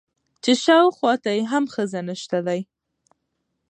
[0.43, 2.57] چې شاوخوا ته يې هم ښځه نشته ده.